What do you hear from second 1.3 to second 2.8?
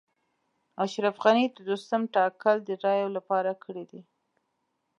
د دوستم ټاکل د